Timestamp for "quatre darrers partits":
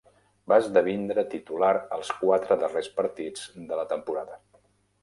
2.23-3.49